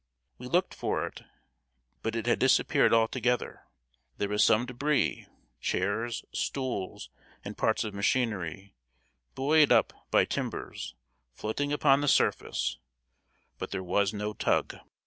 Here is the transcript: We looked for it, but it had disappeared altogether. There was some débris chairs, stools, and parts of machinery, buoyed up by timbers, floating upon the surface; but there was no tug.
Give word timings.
We 0.39 0.47
looked 0.47 0.73
for 0.73 1.05
it, 1.05 1.21
but 2.01 2.15
it 2.15 2.25
had 2.25 2.39
disappeared 2.39 2.91
altogether. 2.91 3.67
There 4.17 4.29
was 4.29 4.43
some 4.43 4.65
débris 4.65 5.27
chairs, 5.59 6.25
stools, 6.33 7.11
and 7.45 7.55
parts 7.55 7.83
of 7.83 7.93
machinery, 7.93 8.73
buoyed 9.35 9.71
up 9.71 9.93
by 10.09 10.25
timbers, 10.25 10.95
floating 11.35 11.71
upon 11.71 12.01
the 12.01 12.07
surface; 12.07 12.79
but 13.59 13.69
there 13.69 13.83
was 13.83 14.11
no 14.11 14.33
tug. 14.33 14.73